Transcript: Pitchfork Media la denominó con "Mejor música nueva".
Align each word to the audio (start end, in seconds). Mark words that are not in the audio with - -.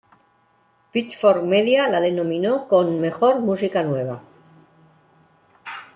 Pitchfork 0.93 1.43
Media 1.43 1.87
la 1.87 2.01
denominó 2.01 2.67
con 2.67 2.99
"Mejor 2.99 3.39
música 3.41 3.83
nueva". 3.83 4.23